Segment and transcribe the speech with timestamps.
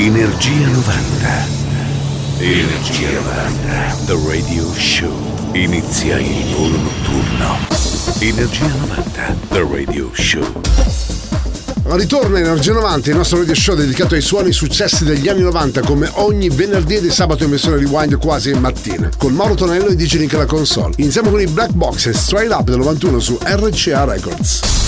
[0.00, 1.46] Energia 90.
[2.38, 3.96] Energia 90.
[4.06, 5.12] The Radio Show.
[5.54, 7.58] Inizia il volo notturno.
[8.20, 9.36] Energia 90.
[9.48, 10.60] The Radio Show.
[11.82, 16.08] Ritorna Energia 90, il nostro radio show dedicato ai suoni successi degli anni 90 come
[16.14, 20.32] ogni venerdì e sabato in versione rewind quasi in mattina, con Mauro Tonello e DJ
[20.32, 20.94] alla console.
[20.98, 24.87] Iniziamo con i Black Box e Straight Up del 91 su RCA Records.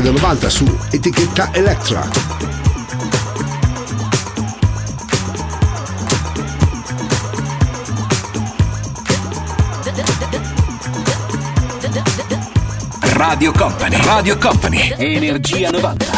[0.00, 2.08] In the Heart del 90 su etichetta Electra.
[13.12, 16.10] Radio Company, Radio Company, Energia 90.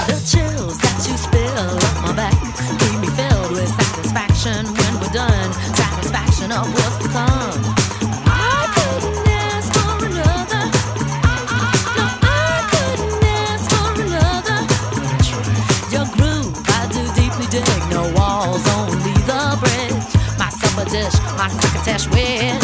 [21.42, 22.61] pocket like a cash with.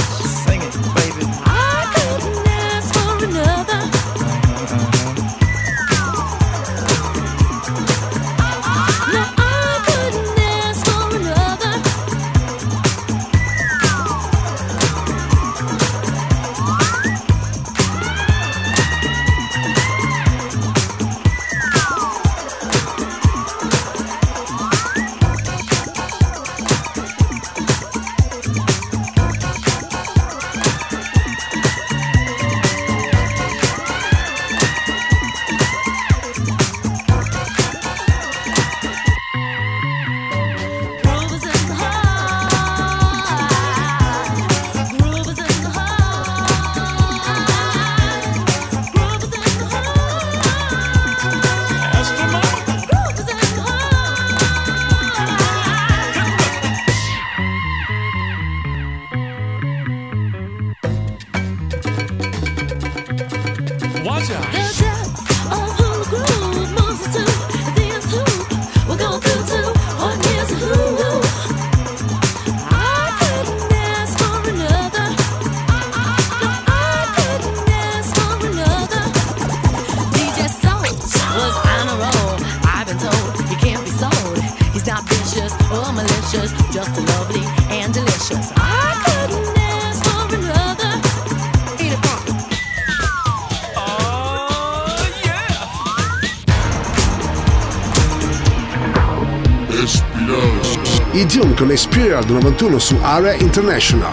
[101.98, 104.12] Experience 91 su Area International.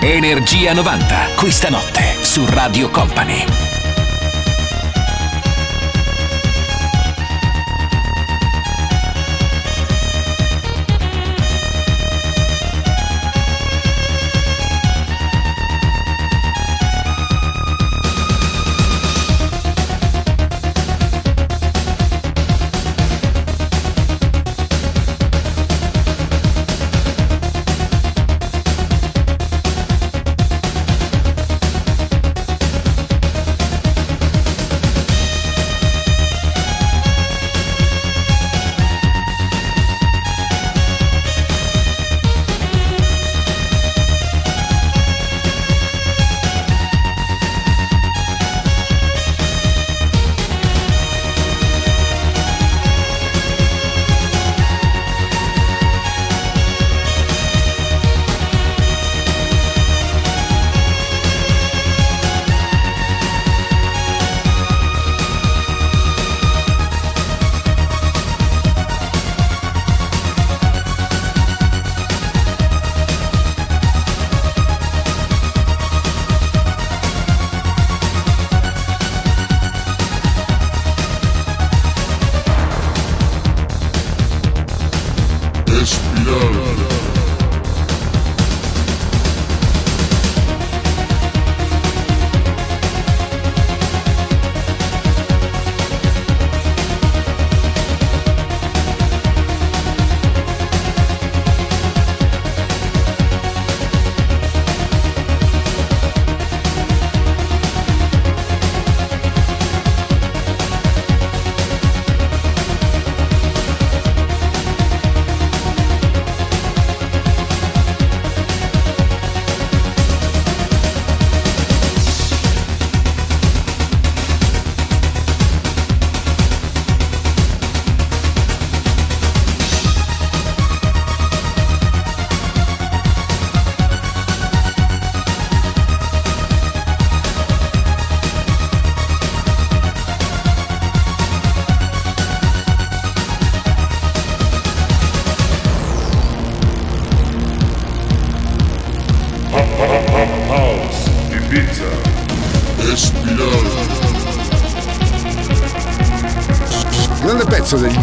[0.00, 3.65] Energia 90, questa notte su Radio Company.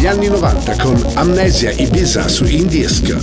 [0.04, 3.16] Degli anni 90 con Amnesia Ibiza su Indisc.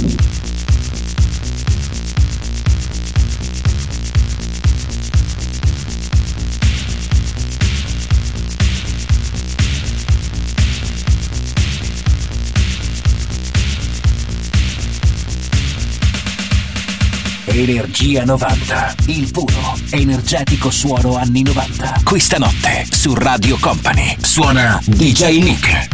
[17.44, 22.00] Energia 90, il puro, energetico suono anni 90.
[22.04, 25.89] Questa notte su Radio Company suona DJ Nick.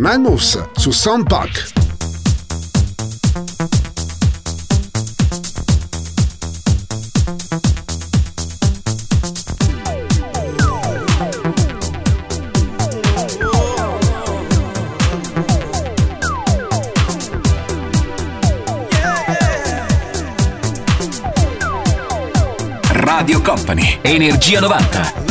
[0.00, 1.72] Moves su Sound Park.
[22.88, 25.29] Radio Company, Energia 90.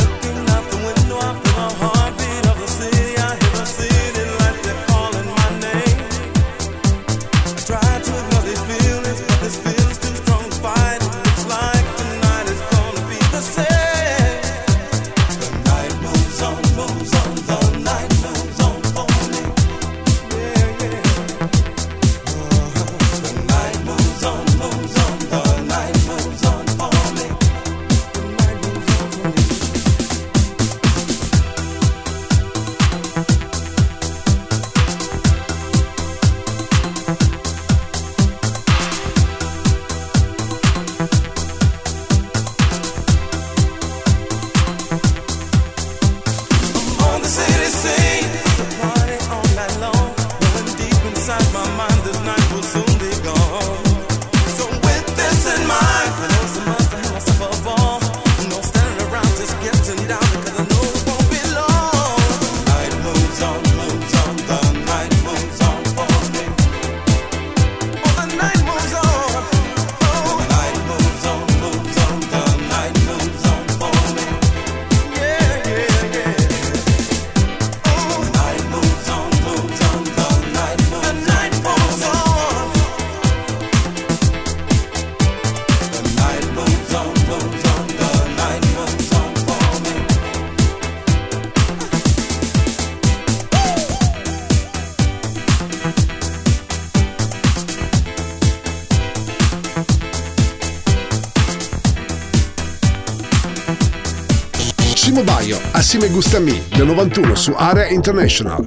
[106.08, 108.66] Gusta Me del 91 su Area International.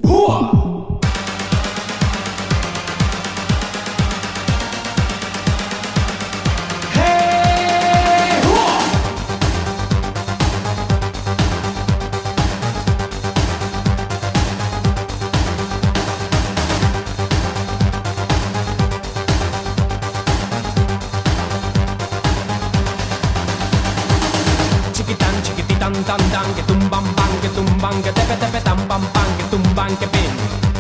[27.93, 30.31] bang tepe tepe tam bam bang tum bang pin.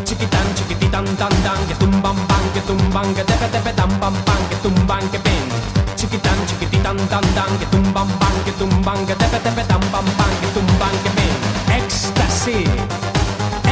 [0.05, 4.73] Chiquitan chiquititan tan tan tum bam bang tum bang tepe tepe tam bam bang tum
[4.87, 5.43] bang pin.
[5.95, 10.65] Chiquitan chiquititan tan tan tum bam bang tum bang tepe tepe tam bam bang tum
[10.79, 11.33] bang pin.
[11.77, 12.65] Ecstasy.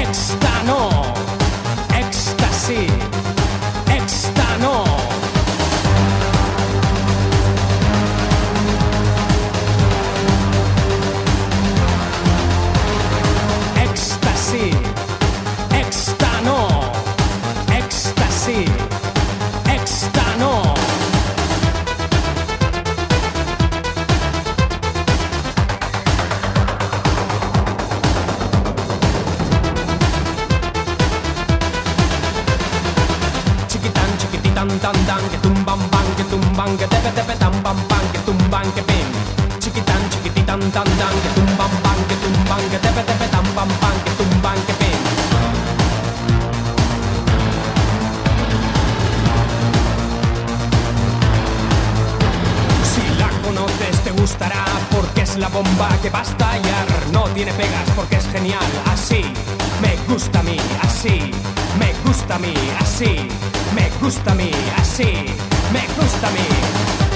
[0.02, 1.01] Extano
[56.14, 56.52] va a.
[57.12, 58.66] No tiene pegas porque es genial.
[58.92, 59.24] Así
[59.82, 61.32] me gusta a mí, así
[61.80, 63.28] me gusta a mí, así
[63.76, 65.26] me gusta a mí, así
[65.74, 67.11] me gusta a mí.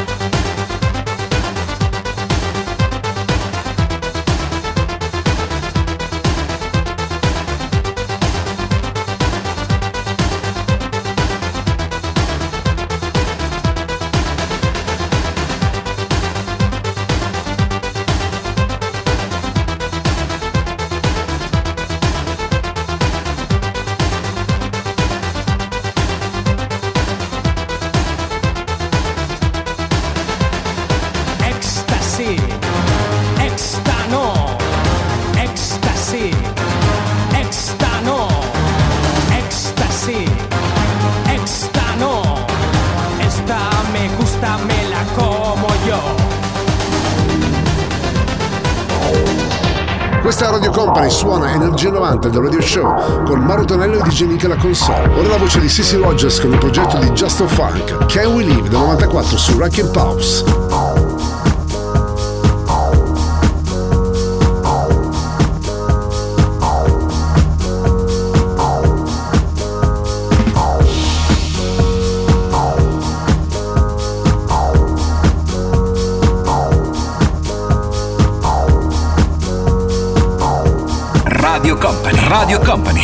[52.26, 55.08] 90 del Radio Show con Mauro Tonello e DJ Nick alla console.
[55.16, 58.70] Ora la voce di Sissy Rogers con il progetto di Just Funk, Can We Live
[58.70, 60.65] del 94 su Rack and Pops.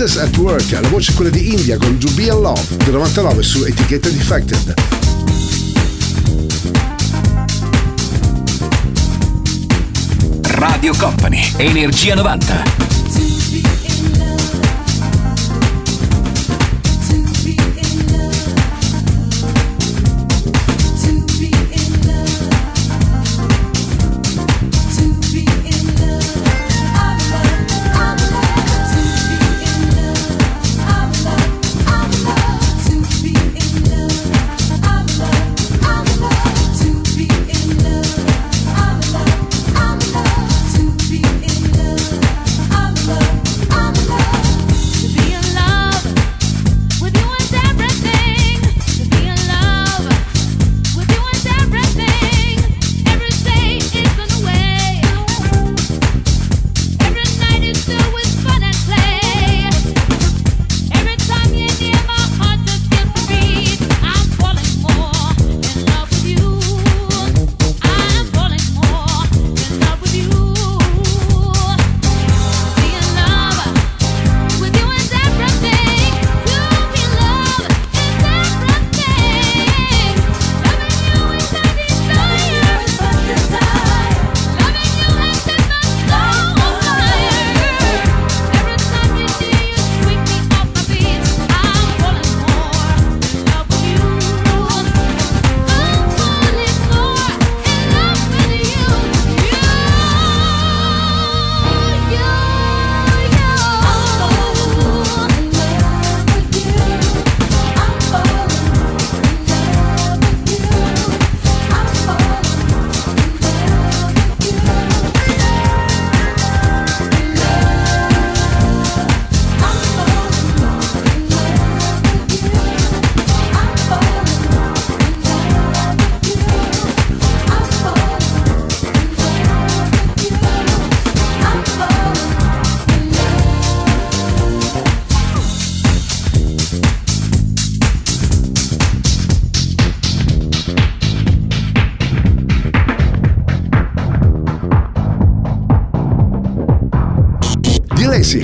[0.00, 2.94] Voices at Work, la voce è quella di India con To Be in Love del
[2.94, 4.74] 99 su etichetta Defected.
[10.52, 12.89] Radio Company, Energia 90.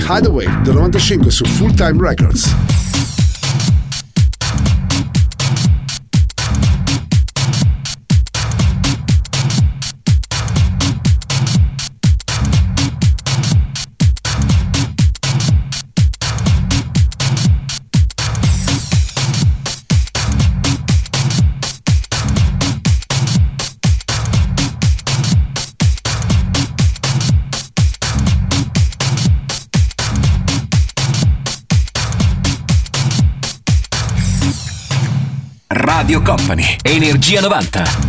[0.07, 2.66] Hideaway del 95 su Full Time Records.
[37.27, 38.06] Energia 90.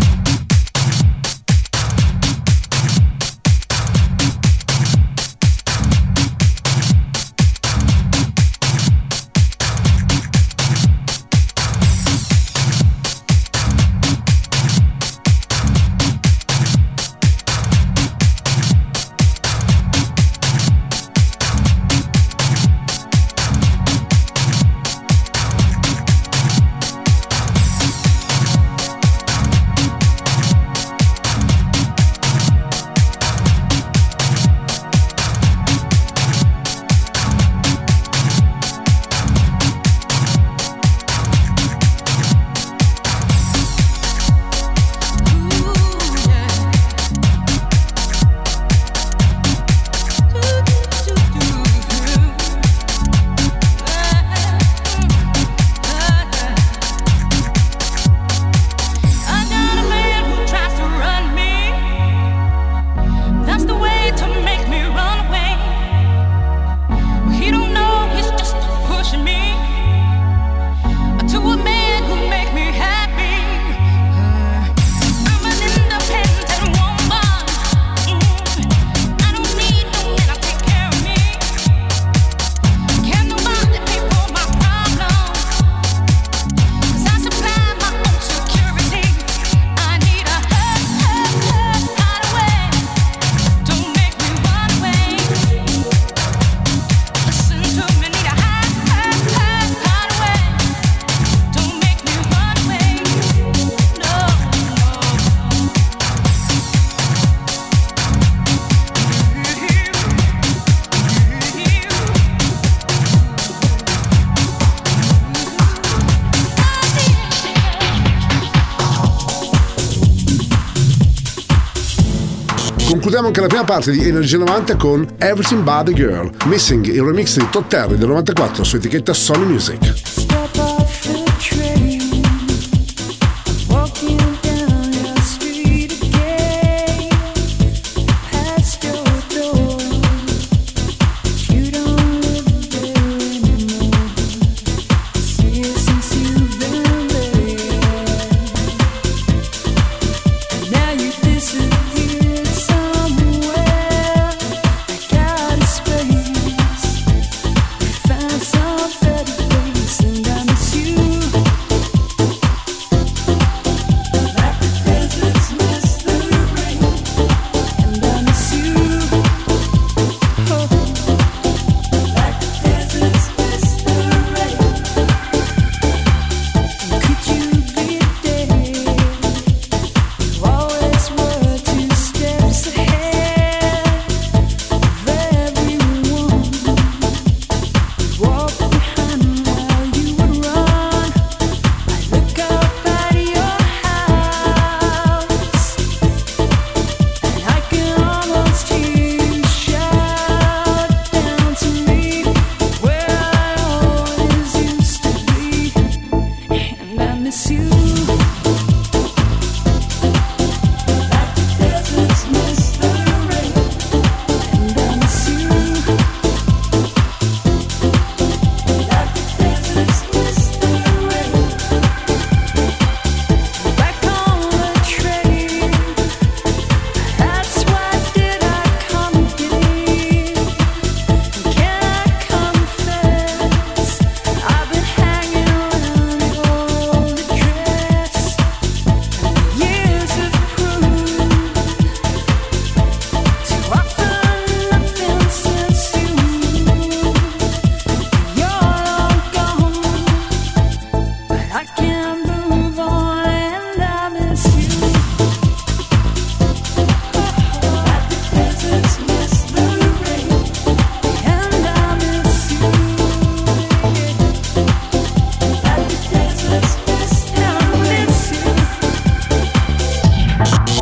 [123.19, 127.03] Concludiamo anche la prima parte di Energia 90 con Everything But The Girl, Missing, il
[127.03, 130.08] remix di Todd Terry del 94 su etichetta Sony Music.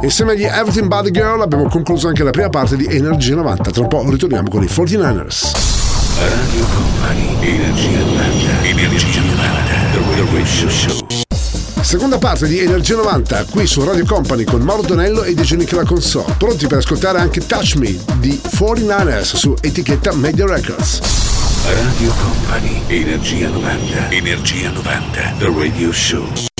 [0.07, 3.71] Insieme agli Everything Body Girl abbiamo concluso anche la prima parte di Energia 90.
[3.73, 5.51] Tra un po' ritorniamo con i 49ers.
[6.21, 9.35] Radio Company, Energia 90, Energia 90,
[9.91, 11.07] The Radio Show.
[11.81, 15.73] Seconda parte di Energia 90 qui su Radio Company con Mauro Tonello e DJ Nick
[15.73, 16.35] la console.
[16.39, 21.01] Pronti per ascoltare anche Touch Me di 49ers su etichetta Media Records.
[21.65, 26.56] Radio Company, Energia 90, Energia 90, The Radio Show.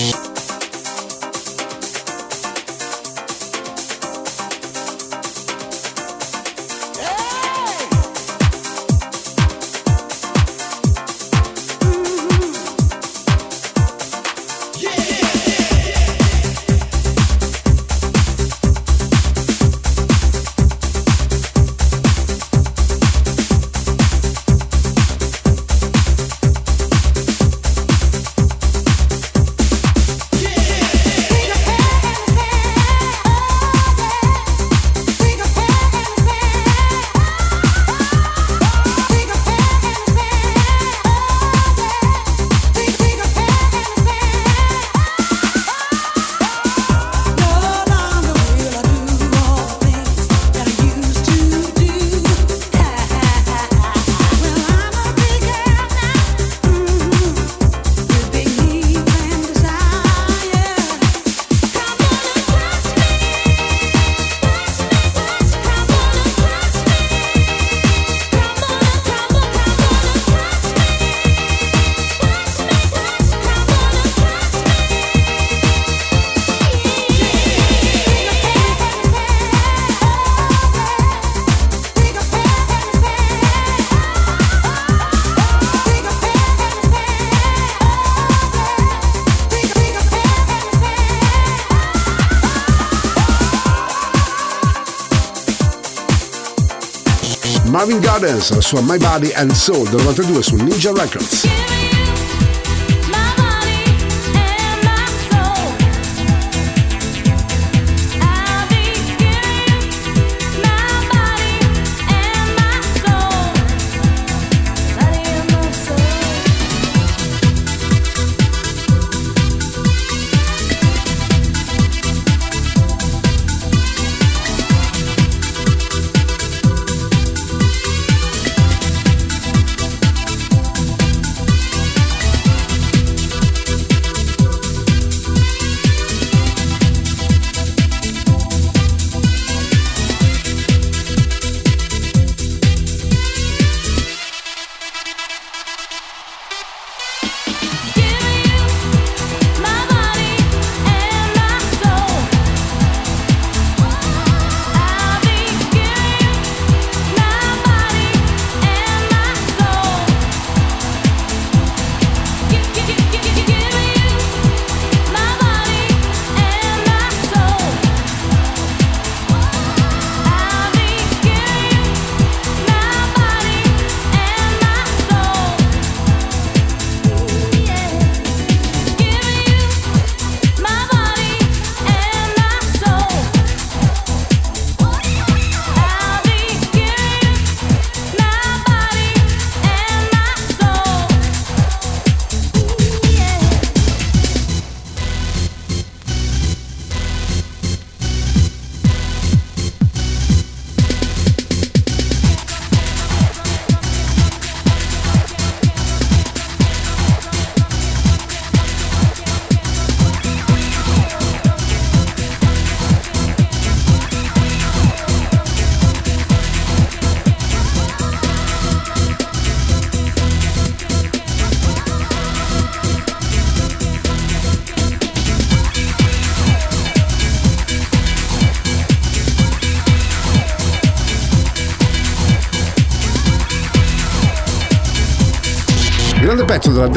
[98.19, 101.86] Gardens, sua My Body and Soul del 92 su Ninja Records.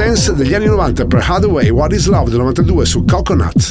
[0.00, 3.70] Dance degli anni 90 per Hathaway, What is Love del 92 su Coconut.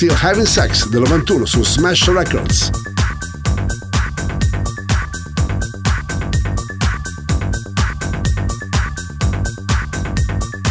[0.00, 2.70] Still Having Sex del 91 su Smash Records.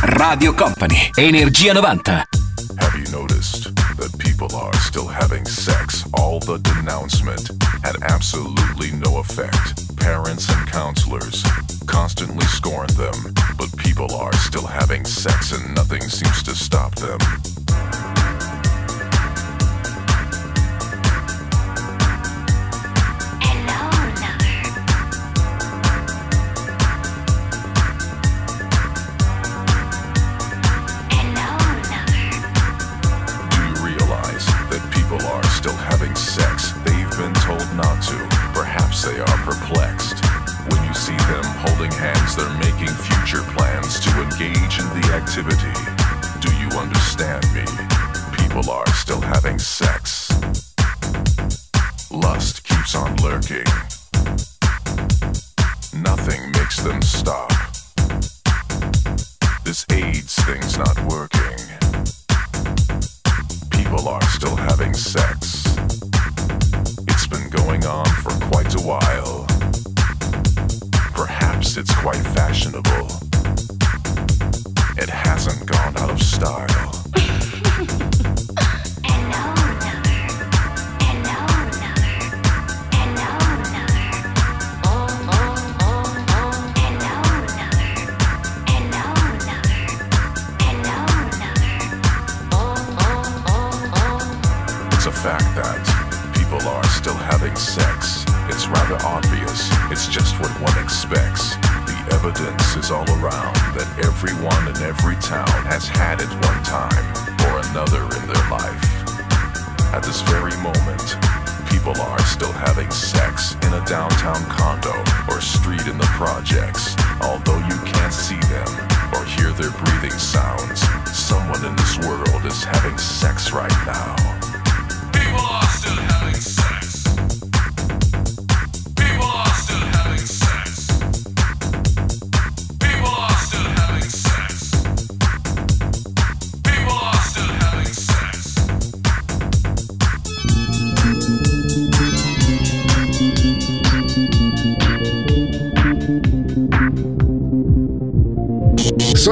[0.01, 2.25] Radio Company, Energia 90.
[2.79, 6.03] Have you noticed that people are still having sex?
[6.13, 7.51] All the denouncement
[7.83, 9.95] had absolutely no effect.
[9.95, 11.43] Parents and counselors
[11.85, 17.19] constantly scorn them, but people are still having sex and nothing seems to stop them.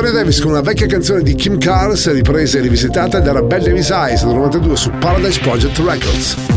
[0.05, 4.23] Davis con una vecchia canzone di Kim Carnes ripresa e rivisitata da Belle Davis Eyes
[4.25, 6.56] del 92 su Paradise Project Records.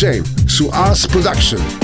[0.00, 1.79] James, Suaz Production.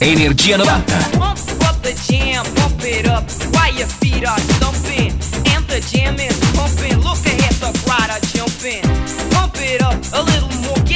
[0.00, 1.36] Energia 90.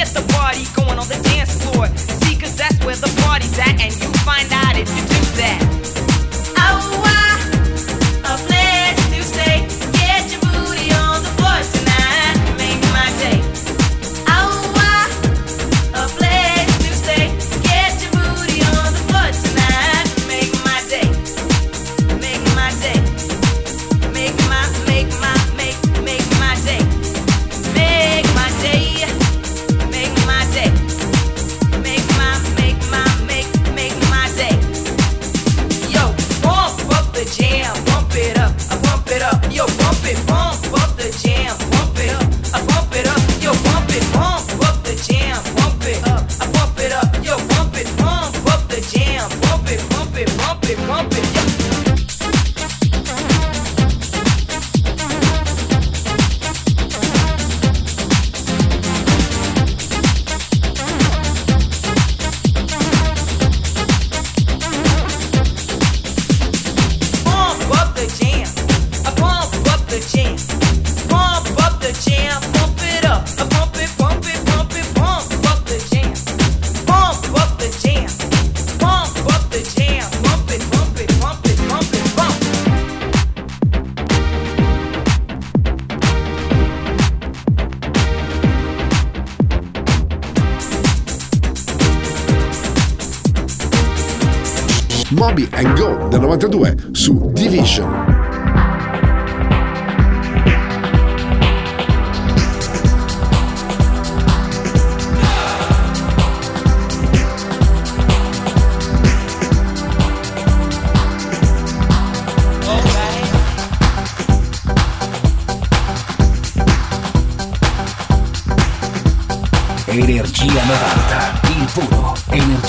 [0.01, 1.85] Get the party going on the dance floor.
[1.95, 4.70] See, cause that's where the party's at, and you find out.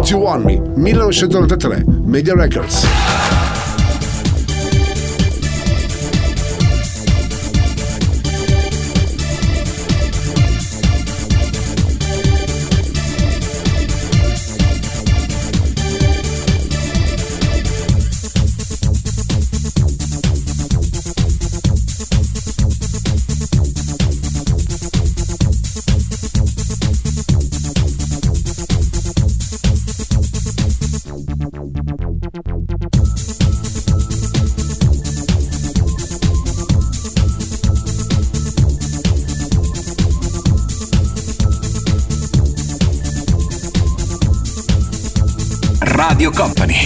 [0.00, 3.09] Don't You Want Me, 1993, Media Records.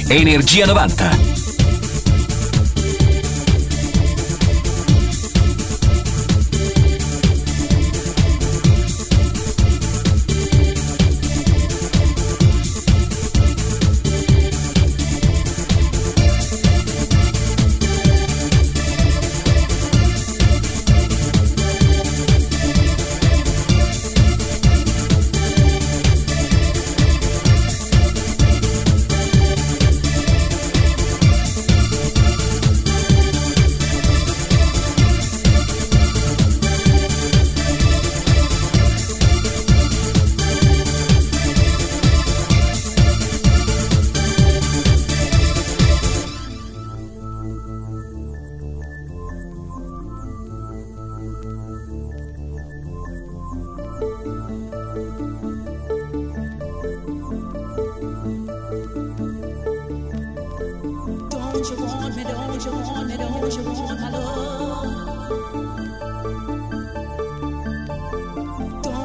[0.09, 1.34] Energia 90.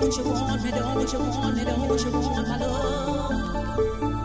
[0.10, 4.19] Don't you want me, don't you want me, don't you want my love?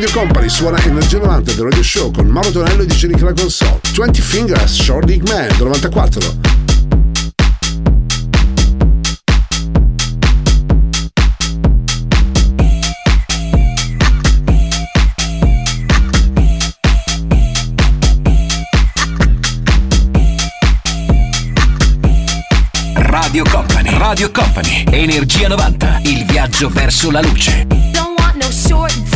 [0.00, 3.34] Radio Company suona Energia 90 del Radio Show con Mauro Tonello e DJ Nick la
[3.34, 3.80] console.
[3.94, 6.20] 20 Fingers, Short Dick Man del 94.
[22.94, 27.66] Radio Company, Radio Company, Energia 90, il viaggio verso la luce.
[27.66, 29.09] Don't want no short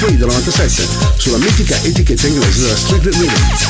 [0.00, 0.86] Free del 97
[1.18, 3.69] sulla mitica etichetta inglese della Strictly Rhythm.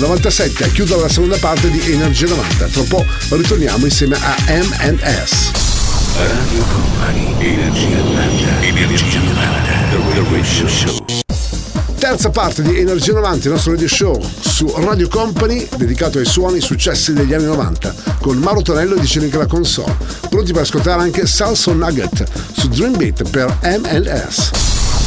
[0.00, 2.66] del 97 a la seconda parte di Energia 90.
[2.68, 5.50] Tra poco ritorniamo insieme a M&S.
[6.16, 10.98] Radio Company, Energia 90, Energia 90, The Radio Show
[11.98, 16.56] terza parte di Energia 90, il nostro radio show su Radio Company dedicato ai suoni
[16.56, 19.94] e successi degli anni 90 con Mauro Tonello e Dicenica la console.
[20.30, 22.24] Pronti per ascoltare anche Salson Nugget
[22.56, 24.79] su Dream Beat per MLS.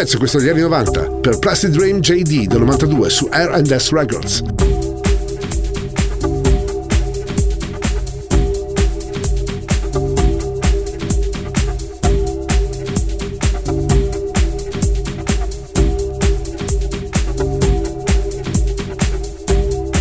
[0.00, 4.42] Pezzo questo degli anni 90 per Plastic Dream JD del 92 su R&S Records.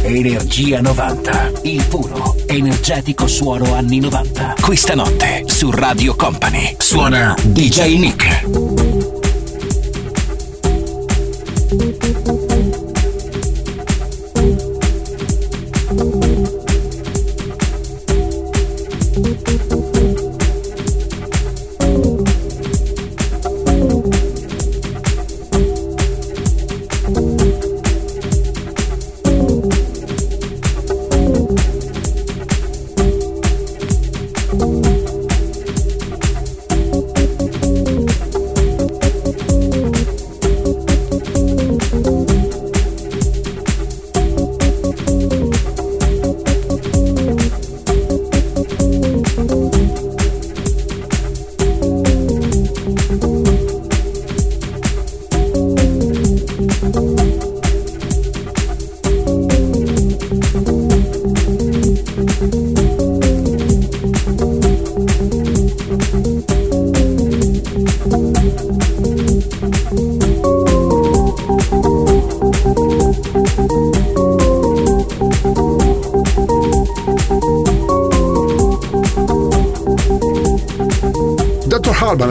[0.04, 1.52] Energia 90.
[1.64, 4.56] Il puro, energetico suono anni 90.
[4.62, 6.78] Questa notte su Radio Company.
[6.78, 8.99] Suona DJ Nick.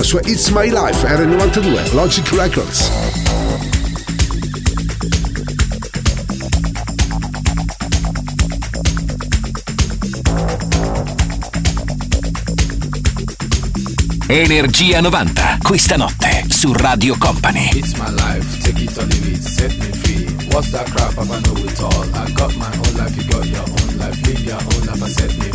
[0.08, 2.90] Sua It's My Life, era il 92, Logic Records.
[14.28, 17.68] Energia 90, questa notte su Radio Company.
[17.74, 20.24] It's my life, take it or leave it, set me free.
[20.52, 21.12] What's that crap?
[21.16, 22.04] Papa know it all.
[22.14, 24.18] I got my own life, you got your own life.
[24.26, 25.47] Live your own life and set me.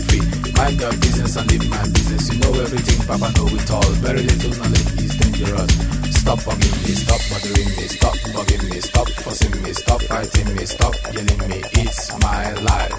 [0.64, 2.32] Mind your business and live my business.
[2.32, 3.91] You know everything, Papa know it all.
[3.99, 5.72] Very little knowledge is dangerous.
[6.22, 10.66] Stop bugging me, stop bothering me, stop bugging me, stop fussing me, stop fighting me,
[10.66, 11.61] stop yelling me.
[11.84, 12.95] It's my life.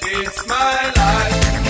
[0.00, 1.63] It's my life.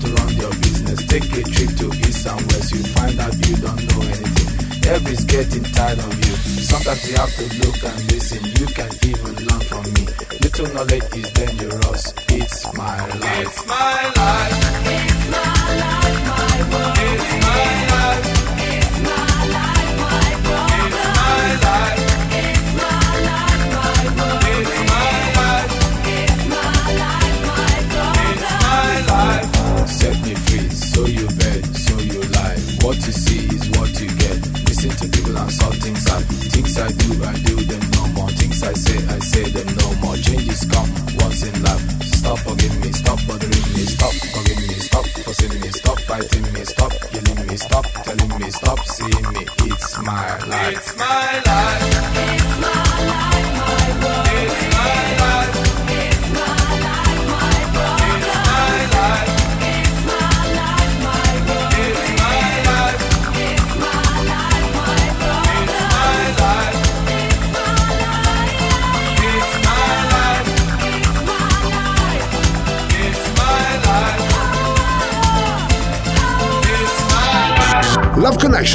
[0.00, 1.06] To run your business.
[1.06, 2.72] Take a trip to east and west.
[2.72, 4.48] You find out you don't know anything.
[4.90, 6.34] Everybody's getting tired of you.
[6.62, 8.42] Sometimes you have to look and listen.
[8.58, 10.04] You can even learn from me.
[10.40, 12.14] Little knowledge is dangerous.
[12.28, 13.46] It's my life.
[13.46, 14.54] It's my life.
[14.86, 16.98] It's my life, my world.
[16.98, 18.03] It's my life.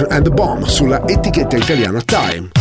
[0.10, 2.59] And Bomb sulla etichetta italiana Time.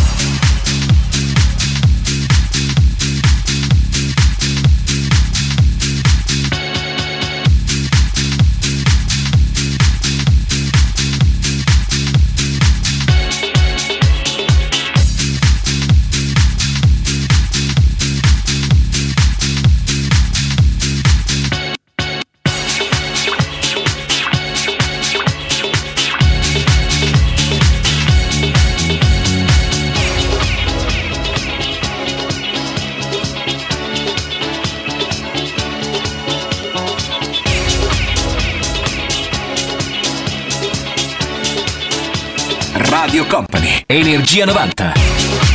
[44.31, 45.48] Energia 90.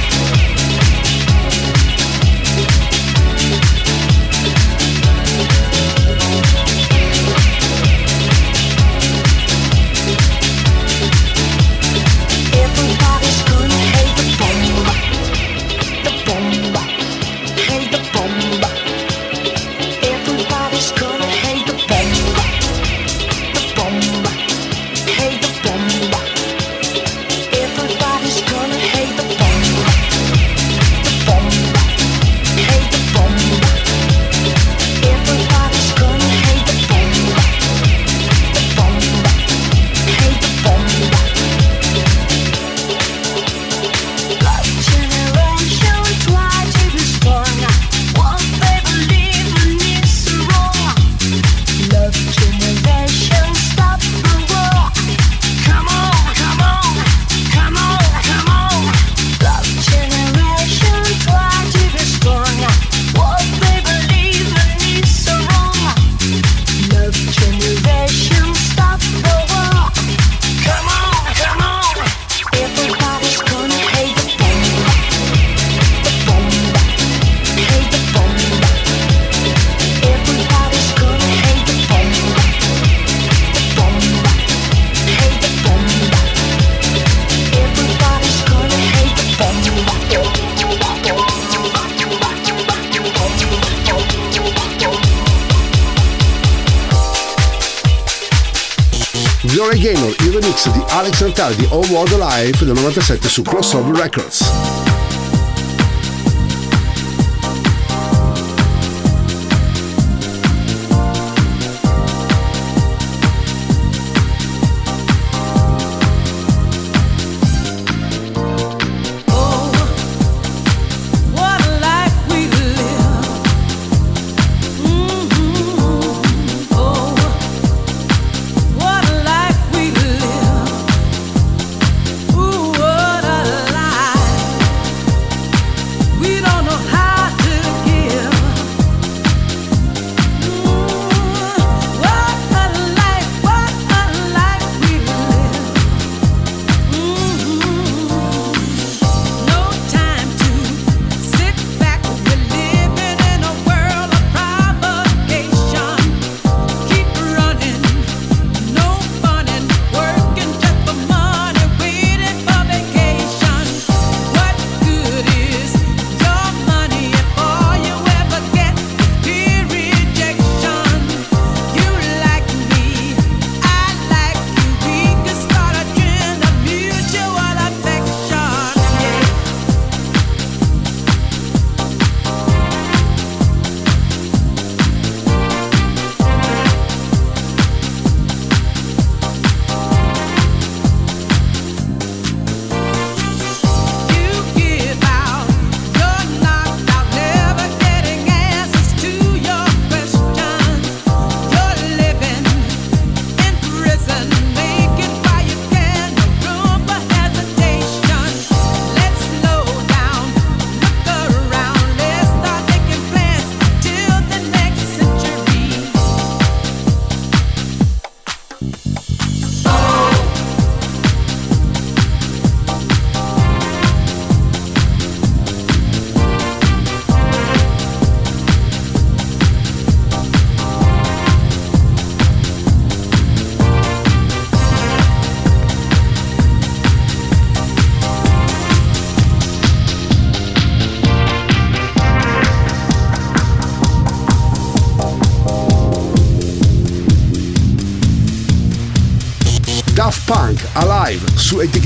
[101.32, 104.73] Di All World Alive del 97 su Crossover Records.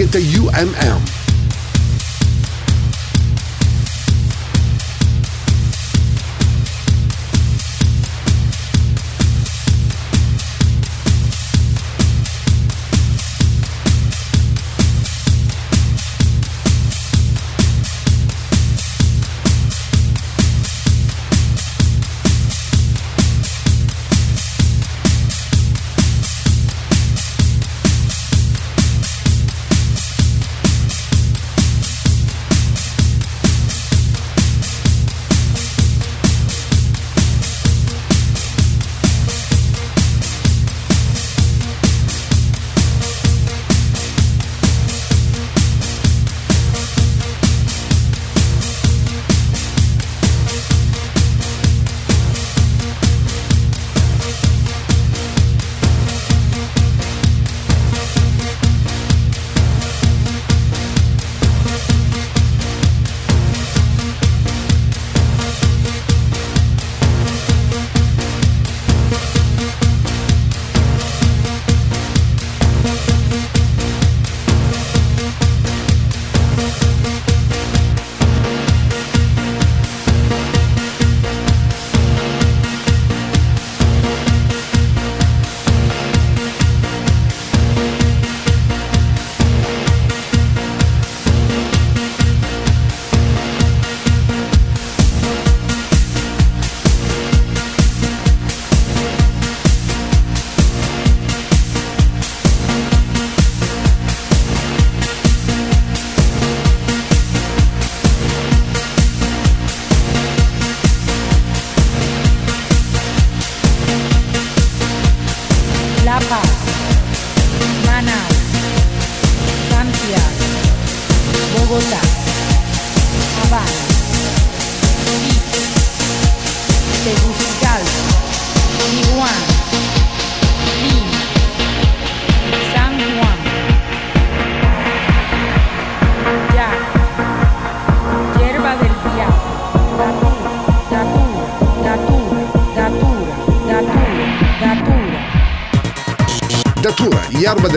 [0.09, 0.88] Su etichetta UMM.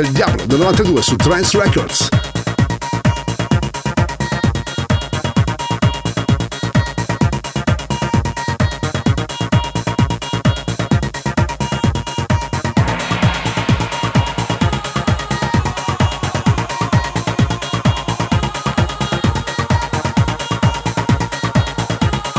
[0.01, 2.09] Del Diablo del 92 su Trance Records.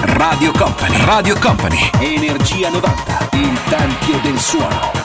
[0.04, 5.01] Radio Company, Radio Company, Energia 90, il tempio del suono.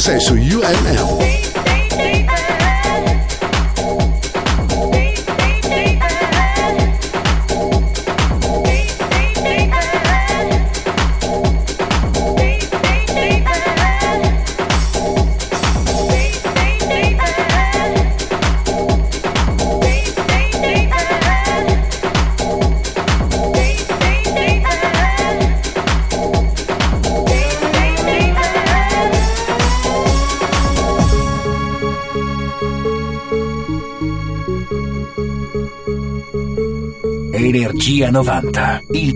[0.00, 0.40] conversation.
[0.42, 0.99] You and.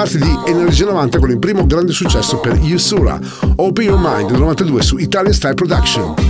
[0.00, 3.20] parte di Energia 90 con il primo grande successo per Yusura,
[3.56, 6.29] Open Your Mind 92 su Italian Style Production.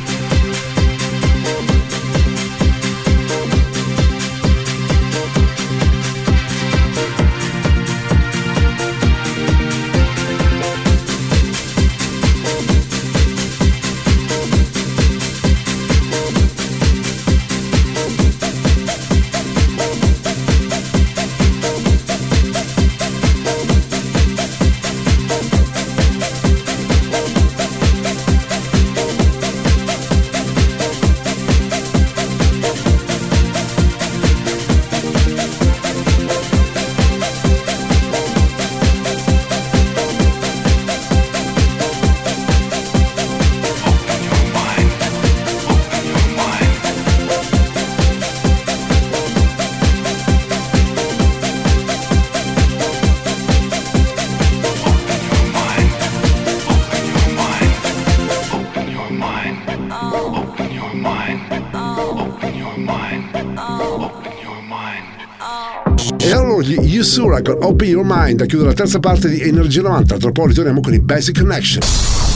[66.17, 69.81] E allora gli Yusura con Open Your Mind a chiudere la terza parte di Energia
[69.81, 70.17] 90.
[70.17, 71.81] Tra poco ritorniamo con i Basic Connection.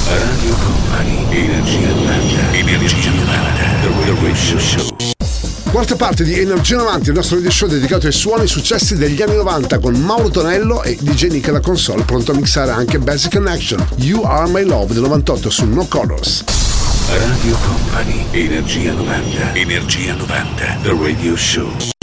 [0.08, 2.54] Radio Company, Energia 90.
[2.54, 3.66] Energia 90.
[3.82, 4.96] The Radio Show.
[5.72, 9.36] Quarta parte di Energia 90, il nostro radio show dedicato ai suoni successi degli anni
[9.36, 13.86] 90 con Mauro Tonello e DJ Nick alla console, pronto a mixare anche Basic Connection.
[13.98, 16.46] You Are My Love del 98 su No Colors.
[17.10, 19.54] Radio Company, Energia 90.
[19.54, 20.78] Energia 90.
[20.82, 21.95] The Radio Show.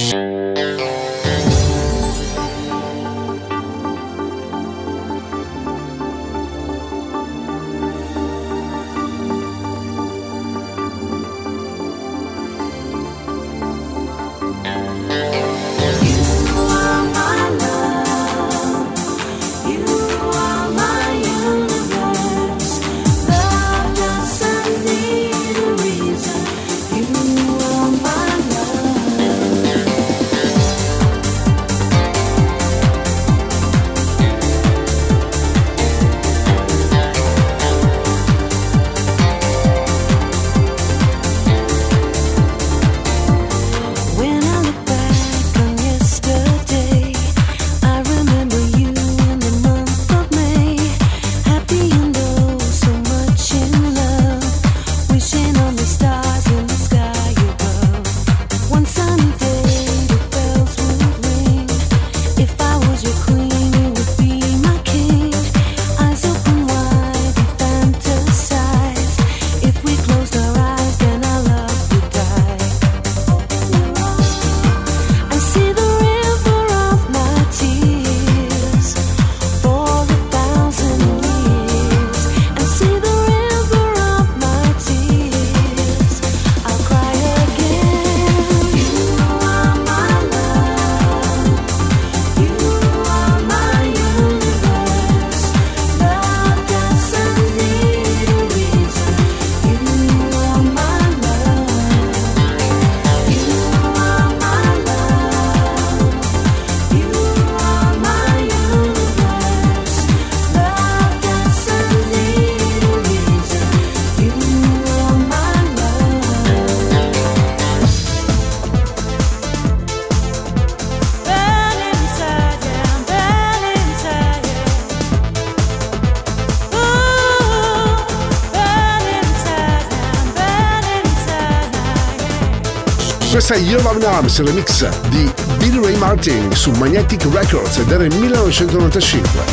[133.32, 139.51] Questa è Your Love Arms, remix di Billy Ray Martin su Magnetic Records il 1995.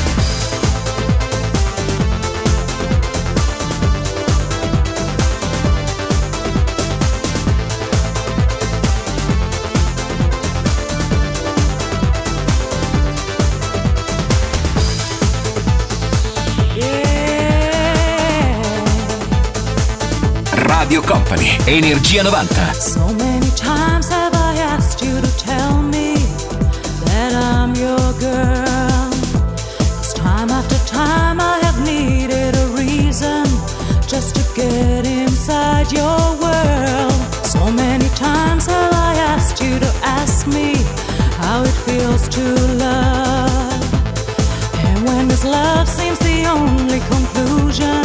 [21.09, 22.79] Company, Energia 90.
[22.79, 26.13] So many times have I asked you to tell me
[27.05, 29.09] that I'm your girl.
[29.97, 33.45] It's time after time I have needed a reason
[34.07, 37.11] just to get inside your world.
[37.43, 40.75] So many times have I asked you to ask me
[41.41, 42.43] how it feels to
[42.85, 43.83] love.
[44.85, 48.03] And when this love seems the only conclusion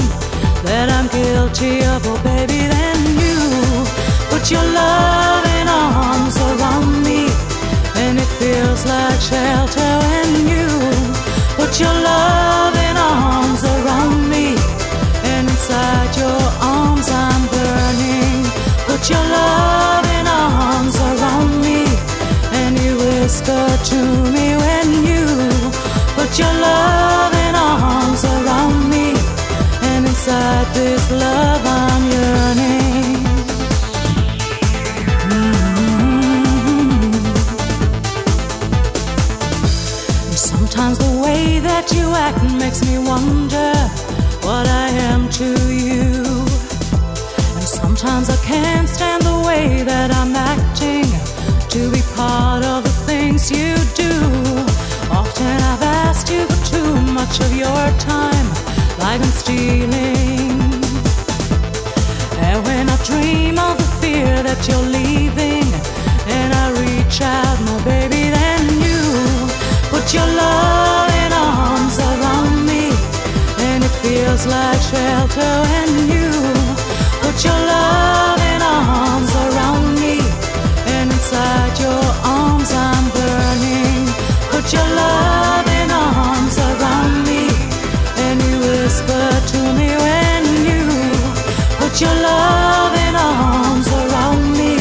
[0.65, 2.74] that I'm guilty of, oh baby, you
[4.45, 7.29] put your loving arms around me,
[7.97, 10.69] and it feels like shelter when you.
[11.57, 14.55] Put your loving arms around me,
[15.33, 18.45] and inside your arms I'm burning.
[18.87, 21.87] Put your loving arms around me,
[22.53, 24.44] and you whisper to me
[42.99, 43.73] wonder
[44.47, 46.23] what I am to you.
[47.57, 51.09] And sometimes I can't stand the way that I'm acting
[51.75, 54.15] to be part of the things you do.
[55.11, 58.47] Often I've asked you for too much of your time,
[58.99, 60.61] like I'm stealing.
[62.47, 65.67] And when I dream of the fear that you're leaving,
[66.37, 67.79] and I reach out, my
[74.47, 76.31] like shelter and you.
[77.23, 80.17] Put your loving arms around me.
[80.95, 84.05] And inside your arms I'm burning.
[84.53, 87.45] Put your loving arms around me.
[88.25, 90.85] And you whisper to me when you
[91.81, 94.75] put your loving arms around me.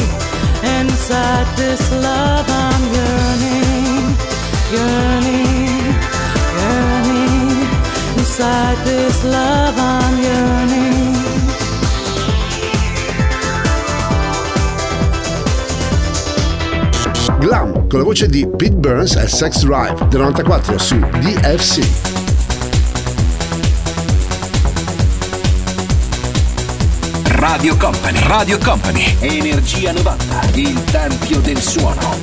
[0.72, 4.16] And inside this love I'm yearning
[4.74, 5.33] yearning.
[8.84, 11.14] this love I'm yearning.
[17.38, 22.12] Glam con la voce di Pete Burns e Sex Drive del 94 su DFC.
[27.24, 32.13] Radio Company, Radio Company, Energia 90, il tempio del suono.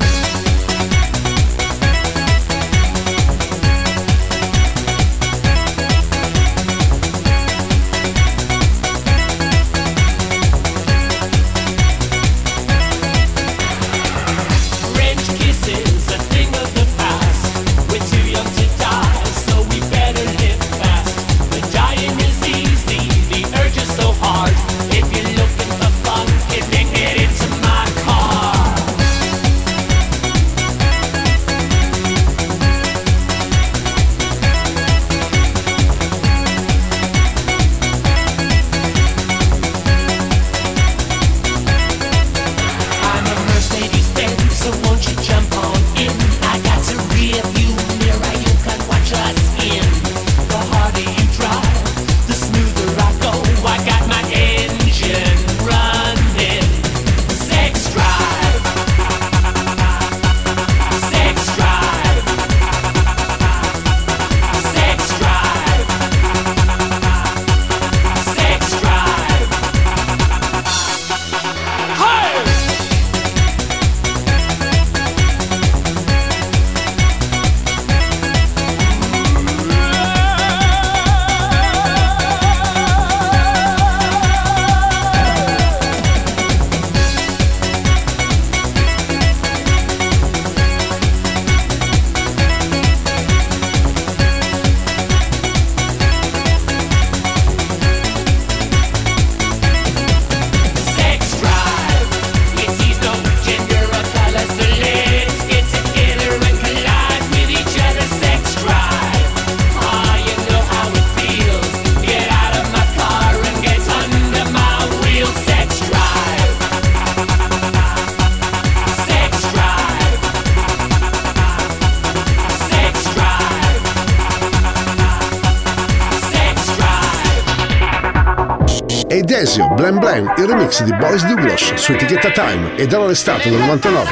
[131.52, 134.10] Carlos su etichetta Time ed era l'estate del 99.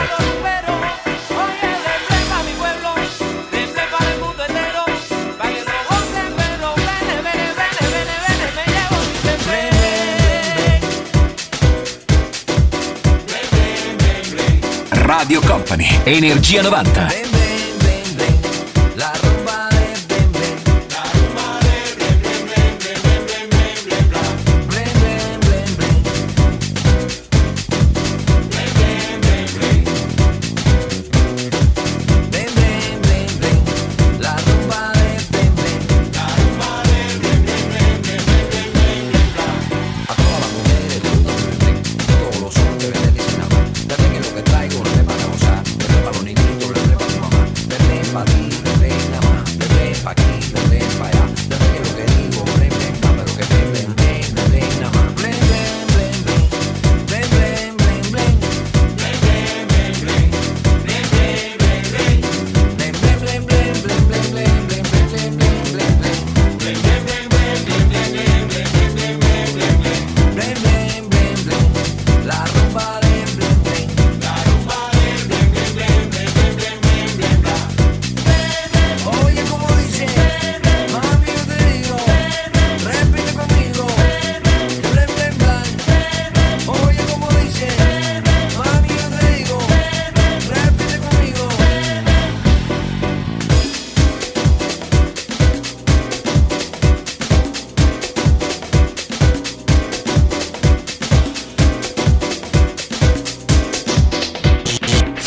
[14.91, 17.28] Radio Company, Energia 90.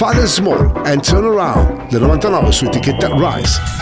[0.02, 3.81] Father Small and Turn Around del 99 su etichetta Rise.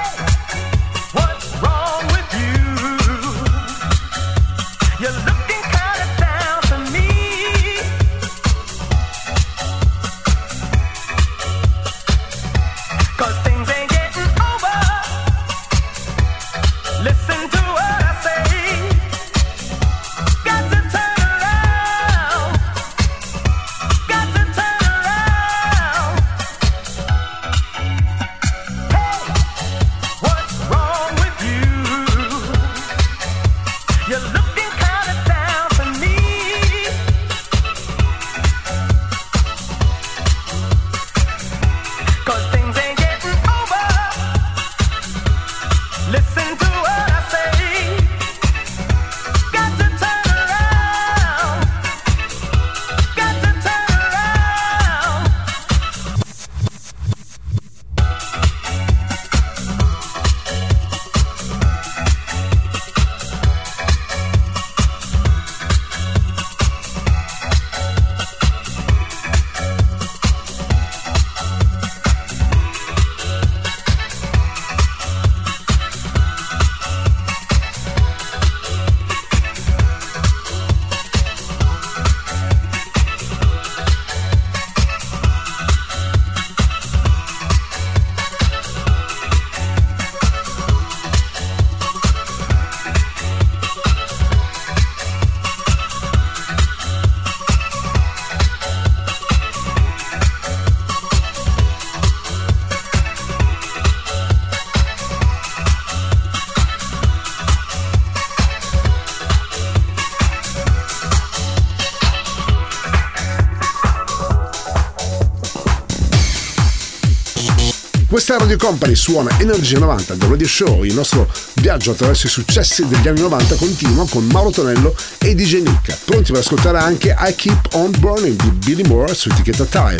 [118.31, 120.83] Questa è Radio Company suona Energia 90 del Radio Show.
[120.85, 125.63] Il nostro viaggio attraverso i successi degli anni 90 continua con Mauro Tonello e DJ
[125.63, 125.97] Nick.
[126.05, 129.99] Pronti per ascoltare anche I Keep On Burning di Billy Moore su etichetta Time.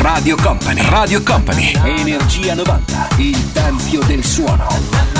[0.00, 5.18] Radio Company, Radio Company, Energia 90, il tempio del suono.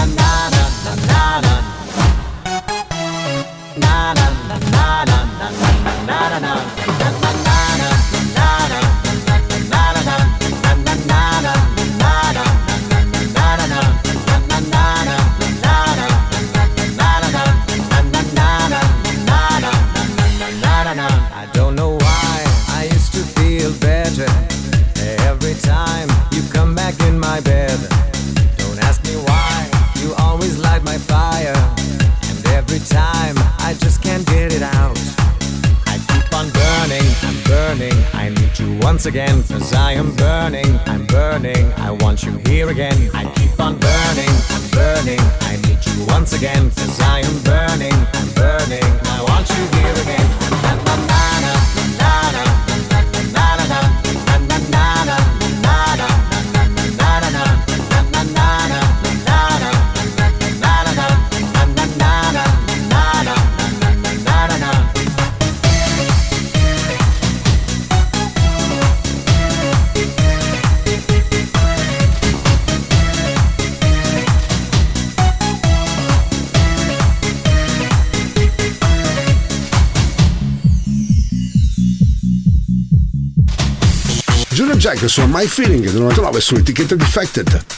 [85.00, 87.77] Jack su My Feeling del 99 su etichetta Defected.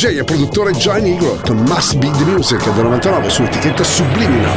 [0.00, 4.56] DJ e produttore Joy Negro con Must Be The Music del 99 sull'etichetta Subliminal.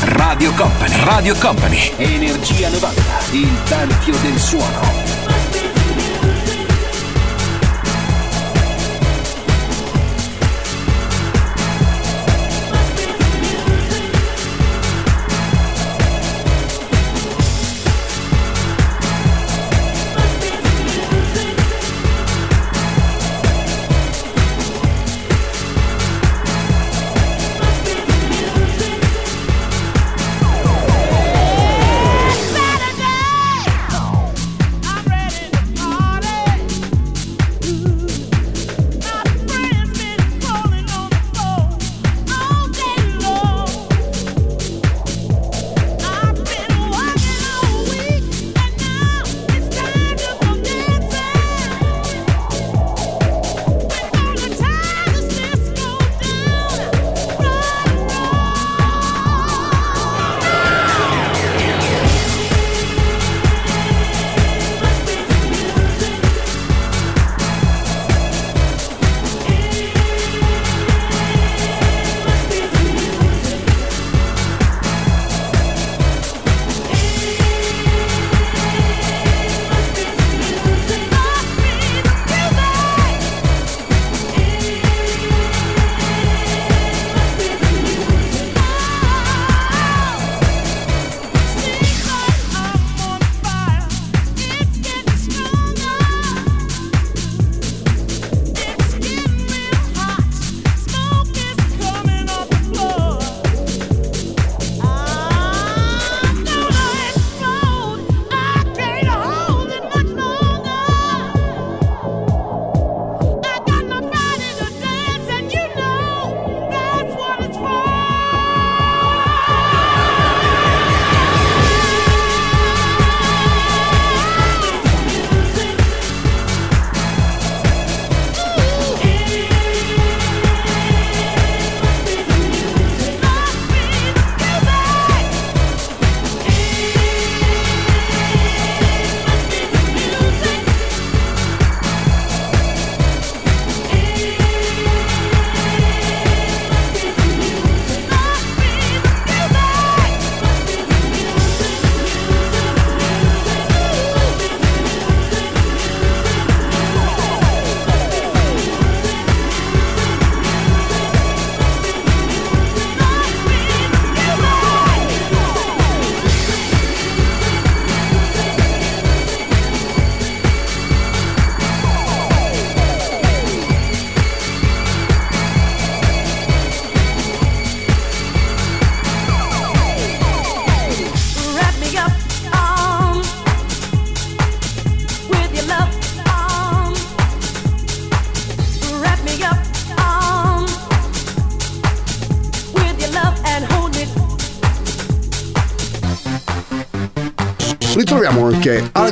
[0.00, 5.11] Radio Company, Radio Company, Energia 90, il tempio del suono.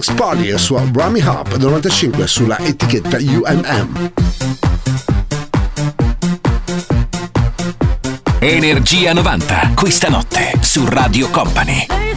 [0.01, 4.13] Alex Party e il Rummy Hop del 95 sulla etichetta UMM.
[8.39, 12.10] Energia 90, questa notte su Radio Company.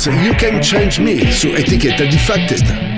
[0.00, 2.88] Sanchez, You Can Change Me su etichetta Defected.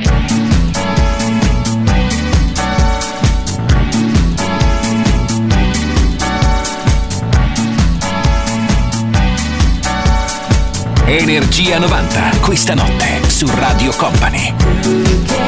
[11.07, 15.42] Energia 90, questa notte su Radio Company.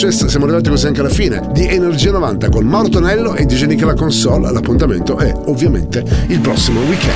[0.00, 3.64] Sanchez siamo arrivati così anche alla fine di Energia 90 con Mauro Tonello e DJ
[3.64, 4.50] Nicola Console.
[4.50, 7.12] L'appuntamento è ovviamente il prossimo weekend.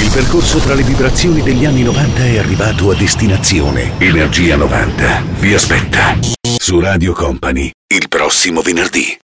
[0.00, 3.98] Il percorso tra le vibrazioni degli anni 90 è arrivato a destinazione.
[3.98, 6.16] Energia 90 vi aspetta
[6.58, 9.25] su Radio Company il prossimo venerdì.